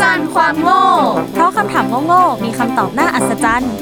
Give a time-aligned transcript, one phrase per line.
[0.00, 0.84] จรรย์ความโง่
[1.32, 3.72] เพราะคำถามโง่ๆมีคำตอบน่าอัศจรรย์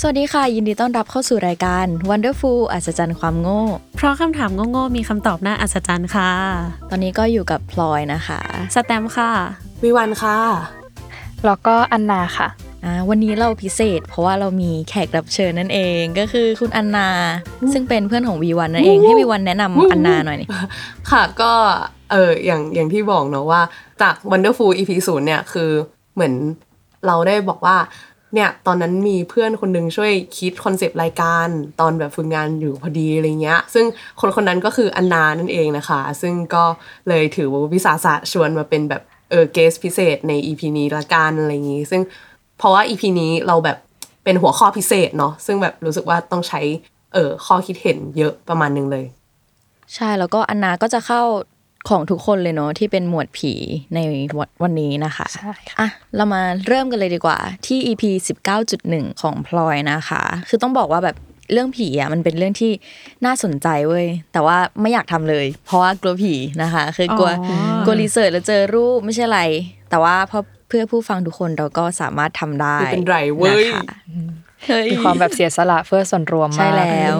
[0.00, 3.62] สวัสดีค่ะ ยินดีต้อนรับเข้าสู่รายการ Wonderful อัศจรรย์ความโง่
[3.96, 6.30] เพราะคำถามโง่ๆมีคำตอบน่าอัศจรรย์ค่ะ
[6.90, 8.40] ตอนนี้ก็อยู่กับพลอยนะคะ
[8.74, 9.30] สแตมป์ค่ะ
[9.82, 10.38] วิวันค่ะ
[11.46, 12.67] แล้วก็อันนาค่ะอ่า
[13.08, 17.08] วันนี้เราพิเศษ เพราะว่าเรามีแขกรับเชิญนั่นเองก็คือคุณอันนา
[17.72, 20.48] ซึ่งเป็นเพื่อนของวีวันนั่นเอง ให้วีวันแนะนำอันนาหน่อยนี่
[21.10, 21.52] ค่ะก็
[22.10, 23.62] เอออย่างอย่างที่บอกเนาะว่า
[24.02, 25.70] จาก Wonderful EP ศูนย์เนี่ยคือ
[26.14, 26.34] เหมือน
[27.06, 27.76] เราได้บอกว่า
[28.34, 31.48] เนี่ยตอนนั้นมีเพื่อนคนหนึงช่วยคิดคอนเซปต์รายการ
[31.80, 33.84] ตอนแบบฝึกงานอยู่พอดีอะไรเงี้ย ซึ่ง
[34.20, 36.64] คนคนนั้นก็คืออันนานั่นเองนะคะ ซึ่งก็
[37.08, 42.02] เลยถือว่าวิสาสะชวนมาเป็นแบบเออเกสพิเศษใน EP นี้ละกันอะไรอย่างงี้ ซึ่ง
[42.58, 43.78] เพราะว่า EP นี้เราแบบ
[44.24, 46.60] เป็นหัวข้อพิเศษเนาะซึ่งแบบรู้สึกว่าต้องใช้
[47.14, 49.04] เออข้อคิดเห็นเยอะประมาณนึงเลย
[49.94, 51.22] ใช่แล้วก็อันนาก็จะเข้า
[51.88, 53.52] ของทุกคนเลยเนาะที่เป็นหมวดผี
[53.94, 53.98] ใน
[54.38, 58.02] วันวันนี้นะคะใช่ค่ะอะเรามาเริ่มกันเลยดีกว่าที่ EP
[58.62, 61.16] 19.1 ของพลอยนะคะ คือต้องบอกว่าแบบ
[61.52, 62.72] เรื่องผีอะมันเป็นเรื่องที่
[63.24, 69.42] น่าสนใจเว้ยแต่ว่าไม่อยากทำเลย เพราะว่ากลัวผีนะคะ คือกลัวอ๋อกลัวรีเสิร์ชแล้วเจอรูปไม่ใช่อะไร
[69.90, 70.38] แต่ว่าพอ
[70.68, 73.82] เพื่อผู้ฟังทุกคนเราก็สามารถทำได้ไม่เป็นไรเว้ยนะคะ
[74.66, 77.16] เฮ้ยมีความแบบเสียสละเพื่อส่วนรวมมากใช่แล้ว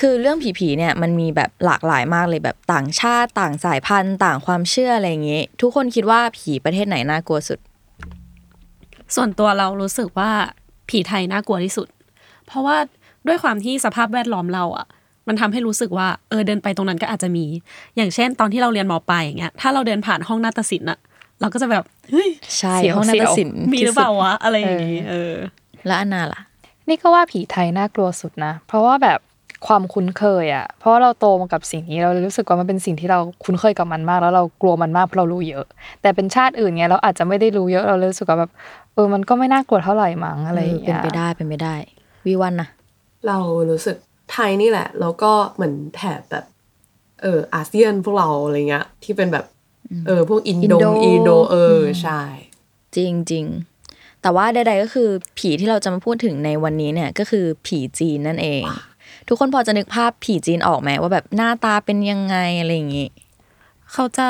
[0.00, 7.58] คือเรื่องผีๆเนี่ยมันมีแบบหลากหลายมากเลยแบบต่างชาติต่างสายพันธุ์ ต่างความเชื่ออะไรอย่างเงี้ยทุกคนคิดว่าผีประเทศไหนน่ากลัวสุด
[9.14, 10.30] ส่วนตัวเรารู้สึกว่า
[10.88, 11.88] ผีไทยน่ากลัวที่สุด
[12.46, 12.76] เพราะว่า
[13.26, 14.86] ด้วยความที่สภาพแวดล้อมเราอะ
[15.28, 17.44] มันทำให้รู้สึกว่าเออเดินไปตรงนั้นก็อาจจะมี
[17.96, 20.98] อย่างเช่น ตอนที่เราเรียนมปลายอย่างเงี้ยถ้าเราเดินผ่านห้องนาฏศิลป์อะ
[21.40, 25.34] เราก็จะแบบเฮ้ยใช่เสียวห้องนาฏศิลป์มีหรือเปล่าวะอะไรอย่างงี้เออ
[25.86, 26.40] และอันนาล่ะ
[26.88, 29.20] นี่ก็ว่าผีไทยน่ากลัวสุดนะ เพราะว่าแบบ
[29.66, 35.66] ความคุ้นเคยอะ เพราะว่าเราโตมากับสิ่งนี้เราเลยรู้สึกว่ามันเป็นสิ่งที่เราคุ้นเคยกับมันมาก แล้วเรากลัวมันมากเพราะเรารู้เยอะ
[36.02, 38.50] แต่เป็นชาติอื่นเงี้ยเราอาจจะไม่ได้รู้เยอะเราเลยรู้สึกว่าแบบ
[38.94, 41.74] เออมันก็ไม่น่ากลัวเท่าไหร่มั้งอะไรอย่างเป็เงี้นยไปได้เป็นไปได้
[42.26, 42.68] วีวันนะ
[43.26, 43.38] เรา
[43.70, 43.96] รู้สึก
[44.32, 46.44] ไทยนี่แหละ แล้วก็เหมือนแถบแบบ
[47.22, 49.44] เอออาเซียนพวกเราอะไรเงี้ยที่เป็นแบบ
[50.06, 52.20] เออ พวกอินโดอินโดอีโดเอออใช่
[52.96, 55.08] จริงจริงๆแต่ว่าใดๆก็คือ
[55.38, 58.62] ผีที่เราจะมาพูดถึงในวันนี้เนี่ยก็คือผีจีนนั่นเอง
[59.28, 63.08] ทุกคนพอจะนึกภาพผีจีนออกไหมว่าแบบหน้าตาเป็นยังไงอะไรอย่างงี้
[63.92, 64.26] เขาจะ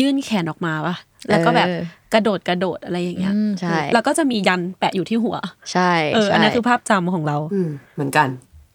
[0.00, 0.96] ยื่นแขนออกมาปะ
[1.30, 1.80] แล้วก็แบบเออ
[2.14, 5.36] กระโดดกระโดดอะไรอย่างเงี้ยอืมใช่แล้วก็จะมียันแปะอยู่ที่หัว
[5.72, 8.28] ใช่เออใช่อันนั้นคือภาพจำของเราอืมเหมือนกัน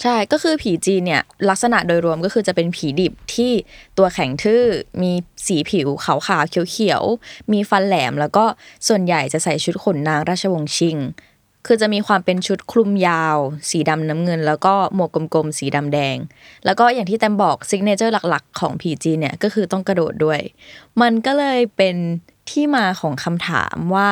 [0.04, 3.52] ใช่ก็คือผีจีนเนี่ยลักษณะโดยรวมก็คือจะเป็นผีดิบที่
[3.98, 4.62] ตัวแข็งทื่อ
[5.02, 5.12] มี
[5.48, 8.46] สีผิวขาวๆเขียวๆมีฟันแหลม แล้วก็
[8.88, 10.98] ส่วนใหญ่จะใส่ชุดขนนางราชวงศ์ชิง
[11.66, 13.38] คือจะมีความเป็นชุดคลุมยาว
[13.70, 16.18] สีดำน้ำเงิน แล้วก็หมวกกลมๆสีดำแดง
[16.66, 20.40] แล้วก็อย่างที่แตมบอก signature หลักๆ ของผีจีนเนี่ยก็คือต้องกระโดดด้วย
[21.02, 21.96] มันก็เลยเป็น
[22.50, 24.10] ที่มาของคำถามว่า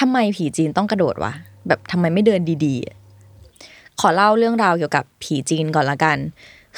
[0.00, 1.32] ทำไมผีจีนต้องกระโดดวะ
[1.68, 2.97] แบบทำไมไม่เดินดีๆ
[4.00, 6.18] ขอเล่าเรื่องราวเกี่ยวกับผีจีนก่อนละกัน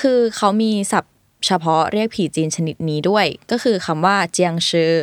[0.00, 1.14] คือเขามีศัพท์
[1.46, 4.94] เฉพาะเรียกผีจีนชนิดนี้ด้วย ก็คือคำว่าเจียงชือ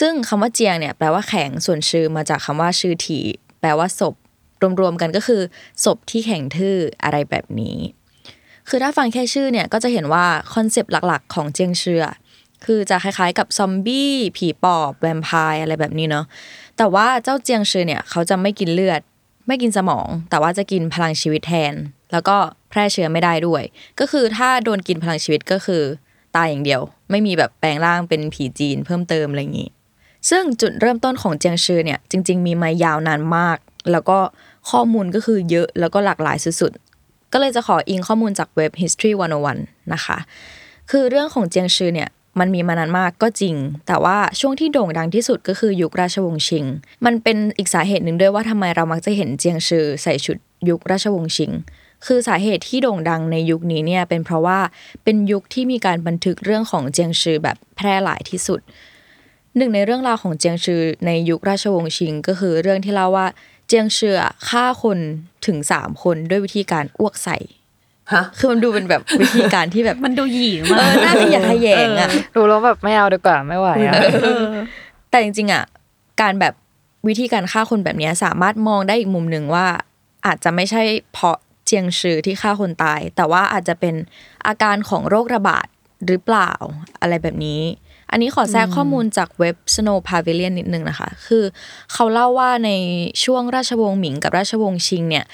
[0.00, 3.20] ซึ่งคำว่าเจียงเนี่ยแปลว่าแข็งส่วนชือมาจากคำว่าชือถี
[3.60, 4.14] แปลว่าศพ
[4.80, 5.42] รวมๆกันก็คือ
[5.84, 7.78] ศพที่แข็งทื่ออะไรแบบนี้
[8.68, 12.08] คือถ้าฟังแค่ชื่อเนี่ยก็จะเห็นว่า concept หลักๆ ของเจียงชือ
[12.64, 16.24] คือจะคล้ายๆกับซอมบี้ผีปอบแวมไพร์อะไรแบบนี้เนาะ
[16.76, 19.00] แต่ว่าเจ้าเจียงชือเนี่ยเขาจะไม่กินเลือด
[19.46, 21.74] ไม่กินสมอง แต่ว่าจะกินพลังชีวิตแทน
[22.12, 22.36] แล้วก็
[22.70, 23.62] แพร่เชื้อไม่ได้ด้วย
[24.00, 25.82] ก็คือถ้าโดนกินพลังชีวิตก็คือ
[26.36, 29.70] ตายอย่างเดียว ไม่มีแบบแปลงร่างเป็นผีจีนเพิ่มเติมอะไรอย่างนี้
[30.30, 33.58] ซึ่งจุดเริ่มต้นของเจียงชื่อเนี่ยจริง ๆ มีมายาวนานมาก
[33.92, 34.18] แล้วก็
[34.70, 39.12] ข้อมูลก็คือเยอะแล้วก็หลากหลายสุดๆก็เลยจะขออิงข้อมูลจากเว็บ history
[39.52, 40.18] 101 นะคะ
[40.90, 42.08] คือเรื่องของเจียงชื่อเนี่ย
[42.40, 43.54] มันมีมานานมากก็จริง
[43.86, 46.64] แต่ว่าช่วงที่โด่งดังที่สุดก็คือยุคราชวงศ์ชิง
[47.04, 50.36] มันเป็นอีกสาเหตุหนึ่งด้วยว่าทำไมเรามักจะเห็นเจียงชื่อใส่ชุด
[50.68, 51.52] ยุคราชวงศ์ชิง
[52.06, 54.58] คือสาเหตุที่โด่งดังในยุคนี้เนี่ยเป็นเพราะว่า
[55.04, 58.60] เป็นยุคที่มีการบันทึกเรื่องของเจียงชื่อแบบแพร่หลายที่สุด
[59.56, 63.26] หนึ่งในเรื่องราวของเจียงชื่อในยุคราชวงศ์ชิง ก็คือเรื่องที่เล่าว่า
[63.66, 64.16] เจียงชื่อ
[64.48, 64.98] ฆ่าคน
[65.46, 67.36] ถึงสามคนด้วยวิธีการอ้วกใส่
[68.38, 73.94] คือมันดูเป็นแบบวิธีการที่แบบมันดูหยีเอมากอน่าขยะแขยงอะดูแล้วแบบไม่เอาดีกว่าไม่ไหวอะ
[75.10, 75.64] แต่จริงๆอะ
[76.20, 76.54] การแบบ
[77.08, 79.66] วิธีการฆ่าคนแบบเนี้ยสามารถมองได้อีกมุมหนึ่งว่า
[80.26, 80.82] อาจจะไม่ใช่
[81.12, 83.94] เพราะเจียงชือที่ฆ่าคนตาย แต่ว่าอาจจะเป็น
[84.46, 85.66] อาการของโรคระบาด
[86.06, 86.50] หรือเปล่า
[87.00, 87.62] อะไรแบบนี้
[88.10, 91.44] อันนี้ขอแทรกข้อมูลจากเว็บ Snow Pavilion นิดนึงนะคะ คือ
[91.92, 92.70] เขาเล่าว่าใน
[93.24, 95.24] ช่วงราชวงศ์หมิงกับราชวงศ์ชิงเนี่ย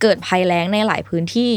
[0.00, 1.52] เกิดภัยแล้งในหลายพื้นที่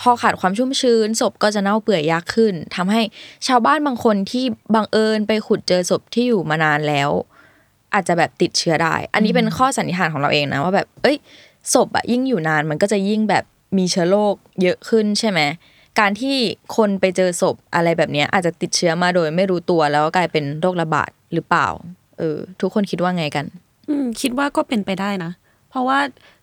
[0.00, 3.02] พอขาดความชุ่มชื้น ศพก็จะเน่าเปื่อยยากขึ้นทำให้
[3.46, 4.44] ชาวบ้านบางคนที่
[4.74, 7.10] บังเอิญไปขุดเจอศพที่อยู่มานานแล้ว
[7.94, 11.16] อาจจะแบบติดเชื้อได้ อันนี้เป็นข้อสันนิษฐานของเราเองนะว่าแบบ เอ้ย
[11.74, 13.44] ศพอะยิ่งอยู่นานมันก็จะยิ่งแบบ
[13.78, 15.40] มีเชื้อโรคเยอะขึ้นใช่ไหม
[16.00, 16.36] การที่
[16.76, 21.68] คนไปเจอศพอะไรแบบนี้อาจจะติดเชื้อมาโดยไม่รู้ตัวแล้วก็กลายเป็นโรคระบาดหรือเปล่า
[22.18, 23.46] เออ ทุกคนคิดว่าไงกัน
[23.88, 25.30] อืม คิดว่าก็เป็นไปได้นะ
[25.70, 25.98] เพราะว่า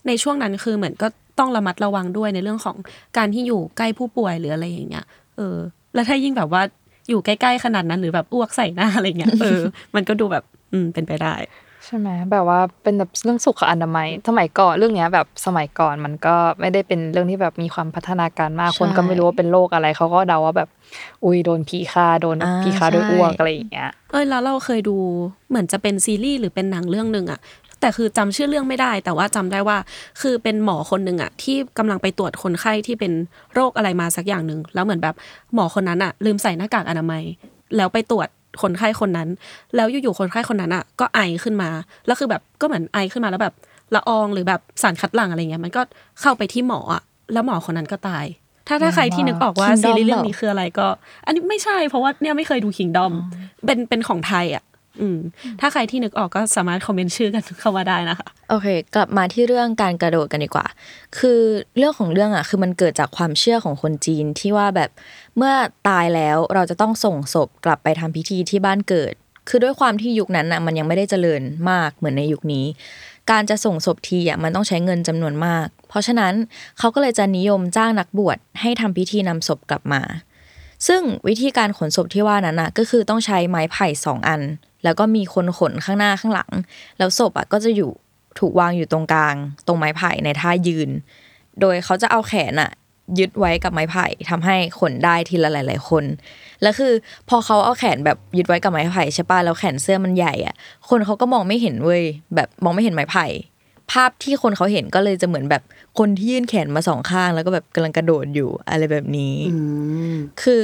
[0.08, 1.08] ในช่วงนั้นคือเหมือนก็
[1.40, 2.78] ต้องระมัดระวังด้วยในเรื่องของ
[3.18, 5.06] การที่อยู่ใกล้ผู้ป่วยหรืออะไรอย่างเงี้ย
[5.38, 5.58] เออ
[5.94, 6.62] แล้วถ้ายิ่งแบบว่า
[7.10, 9.62] อยู่ใกล้ๆขนาดนั้นหรือแบบอ้วกใส่หน้าอะไรเงี้ยเออ
[9.96, 10.44] มันก็ดูแบบ
[10.74, 11.36] อืมเป็นไปได้
[11.86, 20.70] ใช่ไหมแบบว่าเป็นแบบเรื่องสุขอนามัยสมัยก่อนเรื่องเนี้ยแบบสมัยก่อนมันก็ไม่ได้เป็นเรื่องที่แบบมีความพัฒนาการมากใช่คนก็ไม่รู้ว่าเป็นโรคอะไรเขาก็เดาว่าแบบ
[21.24, 24.98] อุ้ยโดนผีฆ่าโดนอ่าผีฆ่าด้วยใช่อ้วกอะไรอย่างเงี้ยเอ้ยแล้วเราเคยดู
[25.50, 27.40] เหมือนจะเป็นซีรีส์หรือเป็นหนังเรื่องหนึ่งอะ
[27.82, 29.78] แต่คือจำชื่อเรื่องไม่ได้ แต่ว่าจำได้ว่า
[30.22, 33.12] คือเป็นหมอคนหนึ่งอะที่กำลังไปตรวจคนไข้ที่เป็น
[33.54, 35.16] โรคอะไรมาสักอย่างหนึ่งแล้วเหมือนแบบ
[35.54, 37.24] หมอคนนั้นอะลืมใส่หน้ากากอนามัย
[37.78, 38.28] แล้วไปตรวจ
[38.62, 39.30] คนไข้คนนั้น
[39.76, 41.70] แล้วอยู่ๆคนไข้คนนั้นอะก็ไอขึ้นมา
[42.06, 43.56] แล้วคือแบบก็เหมือนไอขึ้นมาแล้วแบบ
[43.96, 45.82] ละอองหรือแบบสารคัดหลั่งอะไรเงี้ยมันก็
[46.22, 47.02] เข้าไปที่หมออะ
[47.34, 48.26] แล้วหมอคนนั้นก็ตาย
[48.68, 50.88] ถ้าถ้าใครที่นึกออกว่า Kingdom ซีรีส์เรื่องเปล่านี้คืออะไรก็
[51.26, 53.14] อันนี้ไม่ใช่เพราะว่าเนี่ยไม่เคยดูคิงดอม
[53.66, 54.64] เป็นเป็นของไทยอะ
[55.02, 55.20] อืม
[55.62, 60.66] ถ้าใครที่นึกออกก็สามารถคอมเมนต์ชื่อกันเข้ามาได้นะคะ โอเค กลับมาที่เรื่องการกระโดดกันดีกว่า
[61.18, 61.42] คือ
[61.78, 64.90] เรื่องของเรื่องอะ คือมันเกิดจากความเชื่อของคนจีนที่ว่าแบบ
[65.38, 65.54] เมื่อ
[65.88, 69.14] ตายแล้วเราจะต้องส่งศพกลับไปทำพิธีที่บ้านเกิด
[69.50, 72.66] คือด้วยความที่ยุคนั้นอะมันยังไม่ได้เจริญมากเหมือนในยุคนี้
[73.32, 76.34] การจะส่งศพทีอะมันต้องใช้เงินจำนวนมาก เพราะฉะนั้น
[76.80, 80.02] เขาก็เลยจะนิยมจ้างนักบวชให้ทำพิธีนำศพกลับมา
[80.88, 84.42] ซึ่งวิธีการขนศพที่ว่านั้นน่ะก็คือต้องใช้ไม้ไผ่สองอัน
[84.88, 86.52] แล้วก็มีคนขนข้างหน้าข้างหลัง
[86.98, 87.92] แล้วศพอะก็จะอยู่
[88.40, 89.36] ถูกวางอยู่ตรงกลาง
[89.68, 90.90] ตรงไม้ไผ่ในท่ายืน
[91.62, 92.72] โดยเขาจะเอาแขนอะ
[93.20, 96.04] ยึดไว้กับไม้ไผ่ทำให้ขนได้ทีละหลาย ๆ คน
[96.62, 96.94] แล้วคือ
[97.30, 100.56] พอเขาเอาแขนแบบยึดไว้กับไม้ไผ่ใช่ป่ะแล้วแขนเสื้อมันใหญ่อะ
[100.90, 102.04] คนเขาก็มองไม่เห็นเว้ย
[102.36, 103.26] แบบมองไม่เห็นไม้ไผ่
[103.92, 105.64] ภาพที่คนเขาเห็นก็เลยจะเหมือนแบบ
[105.98, 109.58] คนที่ยื่นแขนมาสองข้าง แล้วก็แบบกำลังกระโดดอยู่อะไรแบบนี้อื
[110.14, 110.64] มคือ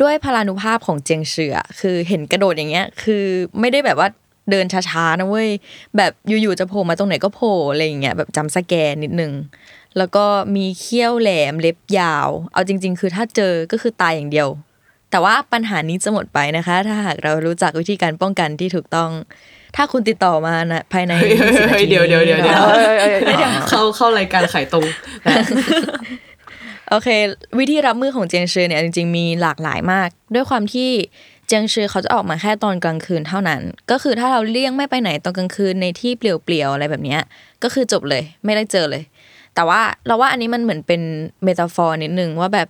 [0.00, 3.24] ด้วยพลานุภาพของเจียงเสือคือเห็นกระโดดอย่างเงี้ย คือ
[3.60, 4.08] ไม่ได้แบบว่า
[4.50, 5.50] เดินช้าๆนะเว้ย
[5.96, 9.32] แบบอยู่ๆจะโผล่มาตรงไหนก็โผล่อะไรอย่างเงี้ยแบบจำสแกนนิดนึง
[9.98, 10.24] แล้วก็
[10.56, 14.48] มีเขี้ยวแหลมเล็บยาว เอาจริง ๆ คือถ้าเจอก็คือตายอย่างเดียว
[15.10, 19.10] แต่ว่าปัญหานี้จะหมดไปนะคะ ถ้าหากเรารู้จักวิธีการป้องกันที่ถูกต้อง
[19.76, 22.56] ถ้าคุณติดต่อมานะภายในเฮ้ยเฮ้ย20นาเฮ้ยทีเดี๋ยวเดี๋ยวเดี๋ยวเดี๋ยว
[23.42, 24.84] นี้เข้าเข้ารายการขายตรง
[25.26, 25.44] นะ
[26.92, 27.08] โอเค
[27.58, 30.90] วิธีรับมือของเจียงชือเนี่ยจริงๆมีหลากหลายมาก ด้วยความที่
[31.46, 37.20] เจียงชือเขาจะออกมาแค่ตอนกลางคืนเท่านั้น ก็คือถ้าเราเลี่ยงไม่ไปไหนตอนกลางคืนในที่เปลี่ยวๆอะไรแบบเนี้ย
[37.62, 39.02] ก็คือจบเลยไม่ได้เจอเลย
[39.54, 41.02] แต่ว่าเราว่าอันนี้มันเหมือนเป็น
[41.44, 42.68] เมตาฟอร์นิดนึงว่าแบบ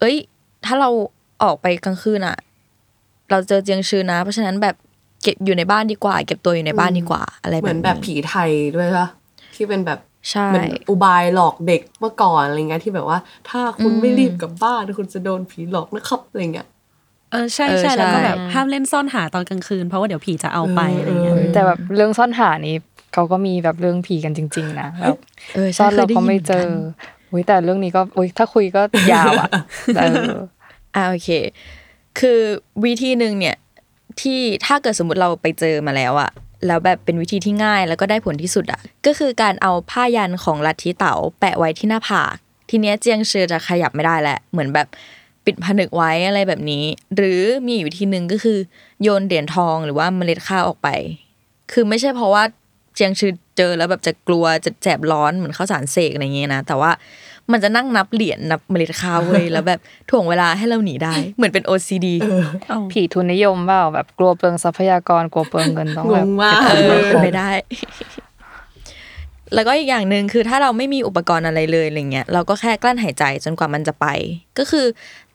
[0.00, 0.16] เอ้ย
[0.64, 0.90] ถ้าเรา
[1.42, 2.36] ออกไปกลางคืนอะ
[3.30, 4.74] เราเจอเจียงชือนะ เพราะฉะนั้นแบบ
[5.22, 9.06] เก็บอยู่ในบ้านดีกว่า เก็บตัวอยู่ในบ้านดีกว่า อะไรแบบเหมือนแบบผีไทยด้วยปะ
[9.54, 9.98] ที่เป็นแบบ
[10.30, 16.66] ใช่เหมือนอุบายหลอกเด็กเมื่อก่อนอะไรเงี้ยที่แบบว่า ถ้าคุณไม่รีบกลับบ้านคุณจะโดนผีหลอกนะครับอะไรเงี้ย
[17.32, 22.76] เออใช่เออใช่แล้วก็ใช่แบบห้ามเล่นซ่อนหาตอนกลางคืนเพราะว่าเดี๋ยวผีจะเอาไปเออออะไรเงี้ยเออแต่แบบเรื่องซ่อนหานี้
[23.12, 25.18] เขาก็มีแบบเรื่องผีกันจริง ๆ นะแบบ
[25.54, 26.68] เออซ่ใช่อนเคเรายได้ก็ยินไม่เหมือนเจกัอน
[27.30, 29.48] อุ้ยแต่เรื่องนี้ก็อุ้ยถ้าคุยก็ยาวอะ
[29.96, 30.32] เออ
[30.94, 31.30] อ่าโอเค
[32.18, 32.40] คือ
[32.84, 33.56] วิธีหนึ่งเนี่ย
[34.20, 36.30] ที่ถ้าเกิดสมมติเราไปเจอมาแล้วอะ
[36.66, 42.34] แล้วแบบเป็นวิธีที่ง่ายแล้วก็ได้ผลที่สุดอะก็คือการเอาผ้ายันของลัทธิเต๋าแปะไว้ที่หน้าผาก
[42.70, 44.86] ทีเนี้ยเจียงเชือจะขยับไม่ได้แหละเหมือนแบบ
[45.44, 46.84] ปิดผนึกไว้อะไรแบบนี้
[47.16, 48.58] หรือมีอีกวิธีหนึ่งก็คือ
[49.02, 50.88] โยนเหรียญทองหรือว่าเมล็ดข้าวออกไป
[51.72, 52.42] คือไม่ใช่เพราะว่า
[52.94, 56.90] เจียงชือเจอแล้วแบบจะกลัวจะแสบร้อนเหมือนข้าวสารเสกอะไรเงี้ยนะ แต่ว่า
[57.52, 62.06] มันจะนั่งนับเหรียญนับเมล็ดข้าวเว้ยแล้วแบบถ่วงเวลาให้เราหนีได้ เหมือนเป็น OCD
[62.68, 67.50] เอาผีทุนนิยมเปล่าแบบกลัวเปลืองทรัพยากรกลัวเปลืองเงินต้องงแบบงมากเอเอออเป็นไปได้
[69.54, 74.06] แล้วก็อีกอย่างหนึ่งคือถ้าเราไม่มีอุปกรณ์อะไรเลยอะไรเงี้ยเราก็แค่กลั้นหายใจจนกว่ามันจะไป
[74.58, 74.86] ก็คือ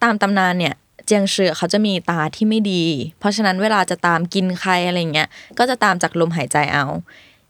[0.02, 0.74] ตามตำนานเนี่ย
[1.06, 2.84] เจียงเชือเขาจะมีตาที่ไม่ดี
[3.18, 6.84] เพราะฉะนั้นเวลาจะตามกินใครอะไรเงี้ยก็จะตามจากลมหายใจเอา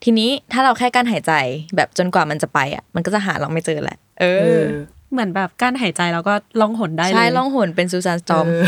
[0.05, 1.33] ทีนี้ถ้าเราแค่กั้นหายใจ
[1.77, 4.67] แบบจนกว่ามันจะไปอะ มันก็จะหาเราไม่เจอแหละ เอเอออ
[5.13, 8.65] เหมือนแบบการหายใจแล้วก็ล่องหนได้เลยใช่ล่องหนเป็นซูซานสตอมเออ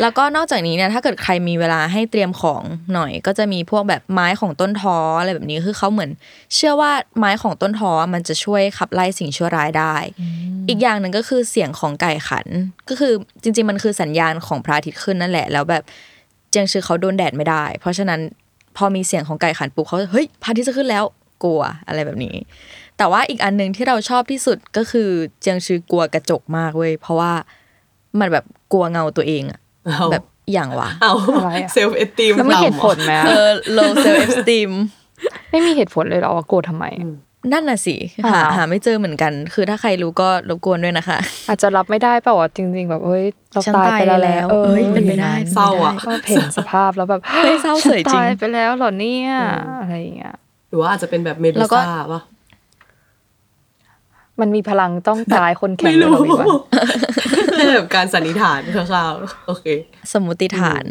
[0.00, 2.62] แล้วก็นอกจากนี้เนี่ยถ้าเกิดใครมีเวลาให้เตรียมของ
[2.94, 6.10] หน่อย ก็จะมีพวกแบบไม้ของต้นท้ออะไรแบบนี้คือเขาเหมือน
[6.54, 9.94] เชื่อว่าไม้ของต้นท้อมันจะช่วยขับไล่สิ่งชั่วร้ายได้
[10.68, 12.46] อีกอย่างหนึ่งก็คือเสียงของไก่ขัน
[12.88, 13.12] ก็คือ
[13.42, 15.82] จริง ๆ มันคือสัญญาณของพระอาทิตย์ขึ้นนั่นแหละ แล้วแบบ
[16.50, 18.20] เจียงชื่อเขาโดนแดดไม่ได้ เพราะฉะนั้น
[18.76, 21.04] พอมีเสียงของไก่ขันปุ๊บเขาเฮ้ยพระอาทิตย์จะขึ้นแล้ว
[21.44, 22.34] กลัวอะไรแบบนี้
[22.98, 25.08] แต่ว่าอีกอันหนึ่งที่เราชอบที่สุดก็คือ
[25.40, 27.32] เจียงชื่อกลัวกระจกมากเว้ยเพราะว่า
[28.20, 34.70] มันแบบกลัวเงาตัวเองอะเอาแบบอย่างวะเอาอะไรอะเซลฟ์เอตีมแล้วไม่เหตุผลไหมอะเออ low self esteem
[35.50, 36.86] ไม่มีเหตุผลเลยเหรอว่ากลัวทำไม
[37.52, 49.32] นั่นน่ะสิอ้าวหาหาไม่เจอเหมือนกัน คือถ้าใครรู้ก็รบกวนด้วยนะคะ อาจจะรับไม่ได้เปล่าวะจริง ๆ แบบเฮ้ยเราฉันตายไปตายแล้แล้ววเอ้ยเป็นไปได้เศร้าอะก็เห็นสภาพแล้วแบบเฮ้ยเศร้าเฉยจริงฉันตายไปแล้วเหรอเนี่ย
[49.80, 50.34] อะไรอย่างเงี้ย
[50.68, 52.20] หรือว่าอาจจะเป็นแบบเมดูแล้วก็ซ่าป่ะ
[54.40, 56.62] มันมีพลังต้องตายคนแข็งไม่เลยรู้เหรอพี่วะ
[57.54, 59.66] แค่แบบการสันนิษฐานคร่าวๆโอเค
[60.12, 60.84] สมมุติฐาน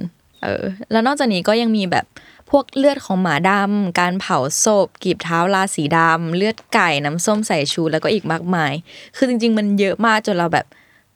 [0.43, 2.05] เออ แล้วนอกจากนี้ก็ยังมีแบบ
[2.51, 8.73] พวกเลือดของหมาดำ การเผาศพกีบเท้าลาสีดำ เลือดไก่น้ำส้มสายชูแล้วก็อีกมากมาย
[9.17, 10.65] คือจริง ๆ มันเยอะมากจนเราแบบ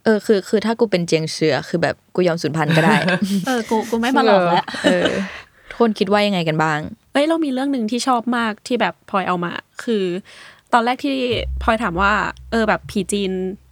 [0.03, 2.95] เออคือ คือถ้ากูเป็นเจียงเชือคือแบบกูยอมสูญพันธุ์ก็ได้
[3.47, 5.11] เออกูกูไม่มาหลอกแล้วเออ
[5.69, 6.79] ทุกคนคิดว่ายังไงกันบ้าง
[7.13, 9.51] เอ้ยเรามีเรื่องหนึ่งที่ชอบมากที่แบบพลอยเอามา
[9.83, 10.03] คือ
[10.73, 11.17] ตอนแรกที่
[11.61, 12.11] พลอยถามว่า
[12.51, 13.31] เออแบบผีจีน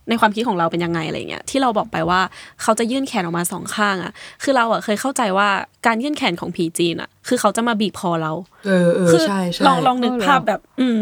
[0.10, 2.22] ในความคิดของเราเป็นยังไงอะไรเงี้ยที่เราบอกไปว่า
[2.62, 4.12] เขาจะยื่นแขนออกมาสองข้างอะ
[4.44, 5.48] คือเราอะเคยเข้าใจว่า
[5.86, 8.34] การยื่นแขนของผีจีนอะ คือเขาจะมาบีบคอเรา
[8.68, 11.00] เออเออคืใช่ใช่ลองลองนึกภาพแบบ อืม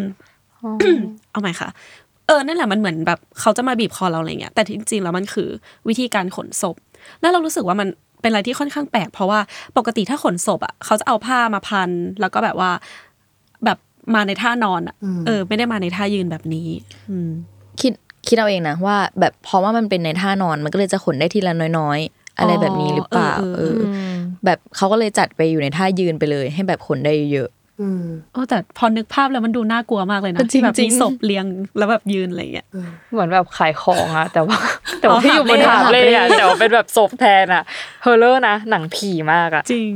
[1.32, 1.70] เอาใหม่ค่ะ
[2.28, 5.50] เออนั่นแหละมันเหมือนแบบเขาจะมาบีบคอเราอะไรเงี้ยแต่จริงๆแล้วมันคือ
[5.88, 6.76] วิธีการขนศพ
[7.22, 7.88] แล้วเรารู้สึกว่ามัน
[8.22, 9.40] เป็นอะไรที่ค่อนข้างแปลกเพราะว่า
[9.78, 11.90] ปกติถ้าขนศพอะเขาจะเอาผ้ามาพัน
[12.22, 12.82] แล้วก็แบบว่าแบบ
[14.16, 14.96] มาในท่านอนอะ
[15.28, 16.68] เออ ไม่ได้มาในท่ายืนแบบนี้
[17.12, 17.30] อืม
[17.82, 17.94] คิด
[18.28, 27.50] คิดเอาเองนะว่าแบบเพราะว่ามันเป็นในท่านอนมันก็เลยจะขนได้ทีละน้อยๆ อะไรแบบนี้หรือเปล่า เออเอเออออแบบเขาก็เลยจัดไปอยู่ในท่ายืนไปเลย ให้แบบขนได้เยอะ
[27.82, 31.46] อืมโอ้แต่พอนึกภาพแล้วมันดูน่ากลัวมากเลยนะจริงๆแบบมีศพเรียง
[31.78, 32.68] แล้วแบบยืนอะไรเงี้ย
[33.12, 34.58] เหมือนแบบขายของอะแต่ว่า
[35.00, 37.64] แต่ว่าอ๋อที่อยู่บนหาหาบบเล่เล่อะแต่ว่าเป็นแบบศพแทนอะ
[38.04, 39.92] เฮอร์เลอร์นะหนังผีมากอะจริง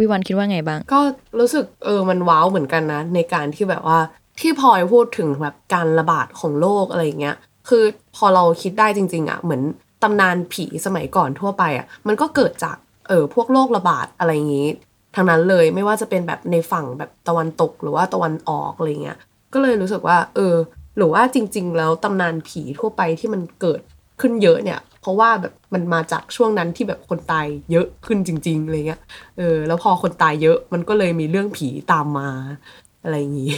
[0.00, 1.00] วิวันคิดว่าไงบ้าง ก็
[1.38, 3.98] รู้สึกเออมันว้าวเหมือนกันนะ ในการที่แบบว่า
[4.40, 7.36] ที่พลอยพูดถึงแบบการระบาดของโรคอะไรอย่างเงี้ย
[7.68, 7.84] คือ
[8.16, 9.62] พอเราคิดได้จริง ๆ อะ เหมือน
[10.02, 12.76] ตำนานผีสมัยก่อนทั่วไปอะ มันก็เกิดจาก
[13.08, 14.68] เออพวกโรคระบาดอะไรอย่างงี้
[15.14, 19.18] ทั้งนั้นเลยไม่ว่าจะเป็นแบบในฝั่งแบบตะวันตกหรือว่าตะวันออกอะไรเงี้ย
[19.52, 20.54] ก็เลยรู้สึกว่า เออ
[20.96, 23.80] หรือว่าจริง ๆ แล้วตำนานผีทั่วไปที่มันเกิด
[24.20, 29.00] ขึ้นเยอะเนี่ย เพราะว่าแบบมันมาจากช่วงนั้นที่แบบคนตายเยอะขึ้นจริงๆอะไรเงี้ย
[29.38, 32.28] เออแล้วพอคนตายเยอะมันก็เลยมีเรื่องผีตามมา
[33.02, 33.56] อะไรอย่างงี้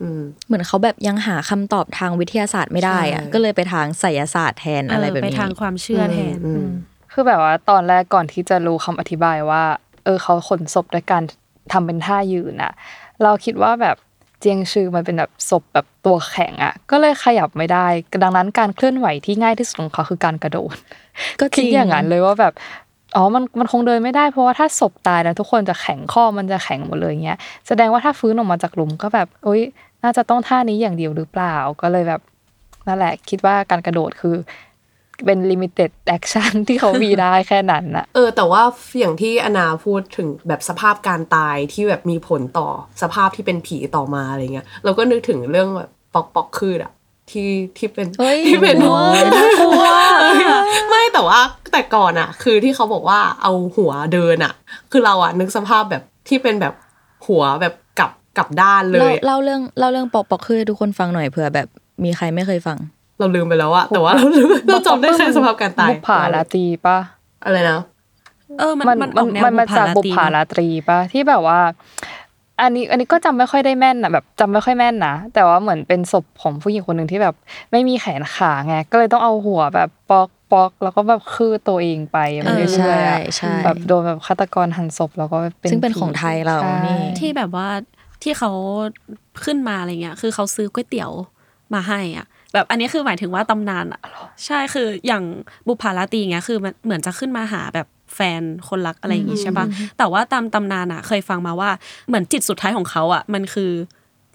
[0.00, 6.68] อืมเหมือนเขาแบบยังหาคำตอบทางวิทยาศาสตร์ไม่ได้อะใช่ก็เลยไปทางไสยศาสตร์แทนอะไรแบบไปนี้ทางความเชื่อแทนอืม
[7.12, 9.62] คือแบบว่าตอนแรกก่อนที่จะรู้คำอธิบายว่า
[10.04, 11.22] เออเขาขนศพด้วยการ
[11.72, 12.72] ทำเป็นท่ายืนอะ
[13.22, 13.96] เราคิดว่าแบบ
[14.40, 17.86] เจียงชือมันเป็นแบบศพแบบตัวแข็งอะก็เลยขยับไม่ได้
[18.22, 20.76] ดังนั้นการเคลื่อนไหวที่ง่ายที่สุดของเขาคือการกระโดด
[21.40, 22.52] ก็คิดจริงอย่างนั้นเลยว่าแบบ
[23.16, 29.62] อ๋อ มัน มันคงเดินไม่ได้ เพราะว่าถ้าศพตายแล้วทุกคนจะแข็งข้อ มันจะแข็งหมดเลยเงี้ย แสดงว่าถ้าฟื้นออกมาจากหลุมก็แบบโอ๊ย
[30.02, 32.20] น่าจะต้องท่านี้อย่างเดียวหรือเปล่า ก็เลยแบบ
[32.86, 34.34] นั่นแหละ คิดว่าการกระโดดคือ
[35.26, 38.62] เป็น limited action ที่เขามีได้แค่นั้นน่ะเออ แต่ว่า
[38.98, 42.68] อย่างที่อนาพูดถึงแบบสภาพการตายที่แบบมีผลต่อ
[43.02, 46.92] สภาพที่เป็นผีต่อมาอะไรเงี้ยเราก็นึกถึงเรื่องแบบปอกปอกคืดอะ
[47.30, 49.82] ที่ที่เป็นเฮ้ยที่เป็นโอ้ยน่ากลัว
[50.88, 51.40] ไม่แต่ว่า
[51.72, 54.52] แต่ก่อนอะคือที่เขาบอกว่าเอาหัวเดินอะ
[54.90, 56.74] คือเราอะนึกสภาพแบบที่เป็นแบบ
[57.26, 61.68] หัวแบบกลับกลับด้านเลเล่ายเล่าเรื่องเล่าเรื่องปอกปอกคือให้ทุกคนฟังหน่อยเผื่อแบบ
[62.04, 62.78] มีใครไม่เคยฟัง
[63.18, 66.98] เราลืมไปแล้วอะแต่ว่าเราลืมเราจำได้แค่สภาพการตายบุปผาราตรีปะ
[67.44, 67.80] อะไรนะ
[68.58, 71.60] เออมันมันมันอมัอนกแนวมันมาจากบุปผาลาราตรีปะที่แบบว่า
[72.60, 77.34] อันนี้อันนี้ก็จำไม่ค่อยได้แม่นนะแบบจำไม่ค่อยแม่นนะแต่ว่าเหมือนเป็นศพของผู้หญิงคนหนึ่งที่แบบ
[77.72, 87.68] ไม่มีแขนขาไงก็เลยต้องเอาหัวแบบปอกปอกแล้วก็แบบคือตัวเองไปเออเรื่อยๆอะใช่ใช่แบบโดนแบบฆาตกรหั่นศพแล้วก็เป็นซึ่งเป็นของไทยเราใช่นี่ที่แบบว่า
[88.22, 88.50] ที่เขา
[89.44, 91.12] ขึ้นมาอะไรเงี้ย คือเขาซื้อก๋วยเตี๋ยว
[91.74, 94.00] มาให้อะ แบบอันนี้คือหมายถึงว่าตำนานอะ
[94.46, 95.24] ใช่คืออย่าง
[95.66, 99.66] บุพาราตรีเงี้ยคือมันเหมือนจะขึ้นมาหาแบบแฟนคนรักอะไรอย่างงี้ใช่ปะ
[99.98, 101.70] แต่ว่าตามตำนานอะ เคยฟังมาว่า
[102.08, 103.72] เหมือนจิตสุดท้ายของเขาอะ มันคือ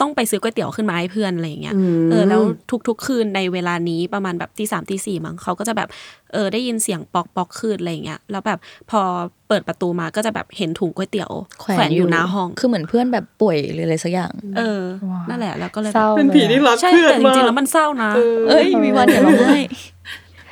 [0.01, 1.75] ต้องไปซื้อก๋วยเตี๋ยวขึ้นมาให้เพื่อนอะไรอย่างเงี้ย
[2.11, 2.41] เออแล้ว
[2.87, 5.89] ทุกๆ คืนในเวลานี้ประมาณแบบตีสามตีสี่มั้งเขาก็จะแบบ
[6.33, 8.59] เออได้ยินเสียงปอกปอกคืนอะไรอย่างเงี้ยแล้วแบบ
[8.91, 9.01] พอ
[9.47, 11.31] เปิดประตูมาก็จะแบบเห็นถุงก๋วยเตี๋ยว
[11.61, 14.83] แขวนอยู่หน้าห้อง คือเหมือนเพื่อนแบบป่วยหรืออะไรสักอย่าง เออ
[15.29, 18.11] นั่นแหละแล้วก็เลยเศร้าเป็นผีที่รักใช่เพื่อนแต่จมากริงๆแล้วมันเศร้านะ
[18.49, 19.59] เอ้ยมีวันอย่าร้องไห้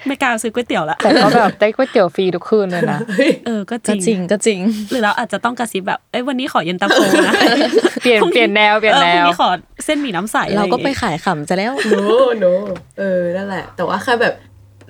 [0.08, 3.00] ไม่กล้าซื้อก๋วยเตี๋ยวละแต่ก็แบบได้ก๋วยเตี๋ยวฟรีทุกคืนเลยนะ
[3.46, 7.34] เออก็จก็จริริงงก็จริง หรือเราอาจจะต้องกระซิบแบบเอ้ยวันนี้ขอเย็นตาโฟนะ
[8.02, 9.50] เปลี่ยนเปลี่ยนแนวเปลี่ยนแนออพรุ่งวนี้ขอ
[9.86, 11.96] เส้นหมี่น้ำใสอะเรารอย่งก็ไปงี้ขายขำจะแล้วโน
[12.40, 12.46] โน
[13.00, 14.36] เออนั่นแหละ แต่ว่าแค่แบบ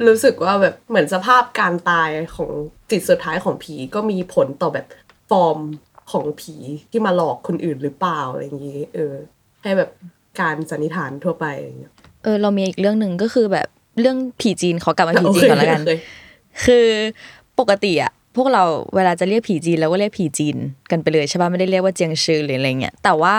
[0.07, 2.49] รู้สึกว่าแบบเหมือนสภาพการตายของ
[2.91, 4.85] จิตสุดท้ายของผีก็มีผลต่อแบบ
[5.29, 5.57] ฟอร์ม
[6.11, 6.55] ของผี
[6.91, 9.13] ที่มาหลอกคนอื่นหรือเปล่าอะไรอย่างนี้ เออ
[9.63, 9.89] ให้แบบ
[10.39, 13.67] การสันนิษฐานทั่วไปอะไรอย่างเงี้ยเออ เรามีอีกเรื่องหนึ่งก็คือแบบ
[13.99, 15.93] เรื่องผีจีนขอกลับมาผีจีนก่อนแล้วกันโอเค
[16.63, 16.87] คือ
[17.59, 18.63] ปกติอะพวกเรา
[18.95, 20.55] เวลาจะเรียกผีจีนเราก็เรียกผีจีน
[20.91, 23.37] กันไปเลยใช่ป่ะไม่ได้เรียกว่าเจียงชื่อหรืออะไรเงี้ยแต่ว่า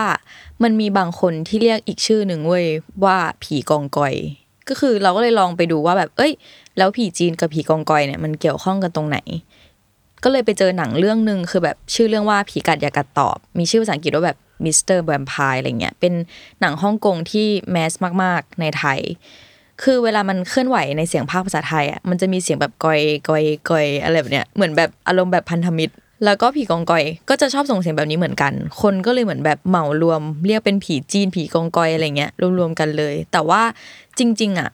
[0.62, 2.66] มันมีบางคนที่เรียกอีกชื่อหนึ่งเว้ย
[3.04, 4.14] ว่าผีกองกอย
[4.68, 6.32] ก็คือเราก็เลยลองไปดูว่าแบบ เอ้ย
[6.78, 9.18] แล้วผีจีนกับผีกองกอยเนี่ยมันเกี่ยวข้องกันตรงไหน
[10.25, 14.78] ก็เลยไปเจอหนังเรื่องหนึ่งคือแบบชื่อเรื่องว่าผีกัดอย่ากัดตอบ มีชื่อภาษาอังกฤษว่าแบบ Mr.
[14.82, 16.14] Vampire อะไรเงี้ยเป็น
[16.61, 17.92] หนังฮ่องกงที่ mass
[18.23, 19.00] มากๆ ในไทย
[19.82, 33.62] คือเวลามันเคลื่อนไหวในเสียงภาคภาษาไทยอะมันจะมีเสียงแบบกอยกอยกอยอะไรแบบเนี้ยเหมือนแบบอารมณ์แบบพันธมิตร แล้วก็ผีกองกอยก็จะชอบส่งเสียงแบบนี้เหมือนกัน คนก็เลยเหมือนแบบเหมารวม เรียกเป็นผีจีนผีกองกอยอะไรเงี้ยรวมๆกันเลย แต่ว่า
[34.18, 34.68] จริง ๆ อะ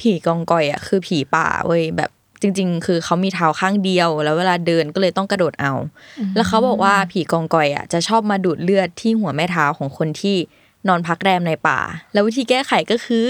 [0.00, 5.72] ผีกองกอยอะคือผีป่าเว้ยแบบจริง ๆ คือเขามีเท้าข้างเดียว แล้วเวลาเดินก็เลยต้องกระโดดเอา
[6.36, 10.36] แล้วเขาบอกว่าผีกองกอยอะจะชอบมาดูดเลือดที่หัวแม่เท้าของคนที่
[10.88, 11.78] นอนพักแรมในป่า
[12.12, 13.28] แล้ววิธีแก้ไขก็คือ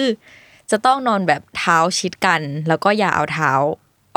[0.71, 3.53] จะต้องนอนแบบเท้าชิดกัน แล้วก็อย่าเอาเท้า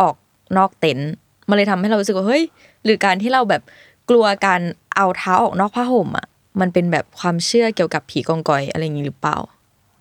[0.01, 0.15] ออก
[0.57, 1.11] นอกเต็นท์
[1.49, 2.43] มันเลยทำให้เรารู้สึกว่าเฮ้ย
[2.83, 3.61] หรือการที่เราแบบ
[4.09, 4.61] กลัวการ
[4.95, 6.27] เอาเท้าออกนอกผ้าห่มอะ
[6.59, 9.37] มันเป็นแบบความเชื่อเกี่ยวกับผีกองกอยอะไรอย่างนี้หรือเปล่า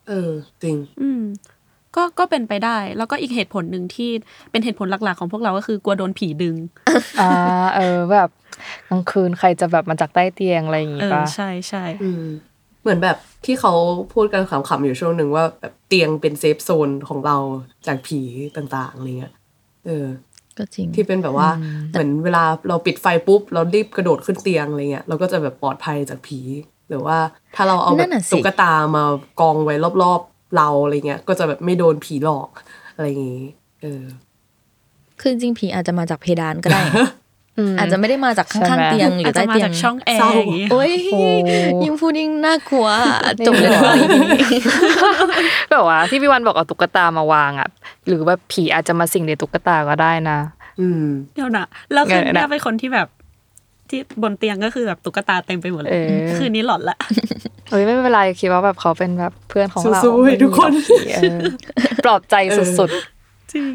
[0.09, 0.31] เออ
[0.63, 1.23] จริง อืม
[1.97, 4.11] ก็ก็เป็นไปได้ แล้วก็อีกเหตุผลหนึ่งที่
[4.51, 6.57] เป็นเหตุผลหลักๆของพวกเราก็คือกลัวโดนผีดึง
[7.21, 7.31] อ่า
[7.77, 8.29] เออแบบ
[8.89, 12.25] กลางคืนใครจะแบบมาจากใต้เตียงอะไรอย่างเองี้อปะใช่ใช่อืม
[12.85, 13.73] เหมือนแบบที่เขา
[14.13, 17.37] พูดกันขำๆอยู่ช่วงหนึ่งว่าแบบเตียงเป็นเซฟโซนของเรา
[17.87, 18.21] จากผี
[18.57, 19.33] ต่างๆอะไรเงี้ย
[19.87, 20.07] เออ
[20.59, 21.49] ก็จริงที่เป็นแบบว่า
[21.91, 26.41] เหมือนเวลาเราปิดไฟปุ๊บ เรารีบกระโดดขึ้นเตียงอะไรเงี้ยเราก็จะแบบปลอดภัยจากผี
[26.89, 27.17] หรือว่า
[27.57, 29.05] ถ้าเราเอาแบนั่บนน่ะสิตุ๊กตามา
[29.41, 32.49] กองไว้รอบๆเราอะไรเงี้ย ก็จะแบบไม่โดนผีหลอก
[32.95, 33.45] อะไรอย่างงี้
[33.83, 34.03] เออ
[35.21, 36.87] คือจริงๆผีอาจจะมาจากเพดานก็ได้ม
[37.79, 41.21] อาจจะไม่ได้มาจากข้างๆเตียงหรือาอจจะใต้มาเตียงจากช่องแอเศร้าร์อย่างงี้โอ้ยโอ้
[41.83, 42.89] ยิ่งพูดยิ่งน่ากลัว
[43.47, 43.95] จบเลยดีกว่า
[45.71, 47.69] แบบว่าที่พี่วันบอกเอาตุ๊กตามาวางอะ
[48.07, 50.39] หรือแบบผีอาจจะมาสิงในตุ๊กตาก็ได้นะ
[50.81, 53.09] อืมเดี๋ยวนะแล้วคือไงนะเนี่ยเป็นคนที่แบบ
[53.91, 56.97] ที่บนเตียงก็คือแบบตุ๊กตาเต็มไปหมดเลเอยอคืนนี้หลอนละ
[57.71, 61.39] เฮ้ยไม่เป็นไรคิดว่าแบบเขาเป็นแบบเพื่อนของเราสู้ๆให้ทุกคนไม่มีหรอกผีเออ
[62.05, 62.35] ปลอบใจ
[62.79, 62.91] สุด
[63.53, 63.75] จริง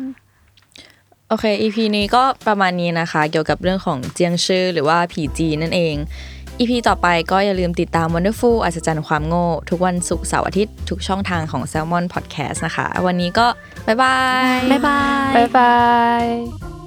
[1.29, 5.95] โอเค EP นี้ก็ประมาณนี้นะคะ เกี่ยวกับเรื่องของเจียงชื่อหรือว่าผีจีนนั่นเอง
[6.59, 13.47] EP ต่อไปก็อย่าลืมติดตาม Wonderful อัศจรรย์ความโง่ ทุกวันศุกร์เสาร์อาทิตย์ ทุกช่องทางของ Salmon Podcast นะคะ วันนี้ก็
[13.87, 14.17] บ๊ายบา
[14.55, 15.75] ย บ๊ายบายๆบ๊ายบา
[16.21, 16.78] ย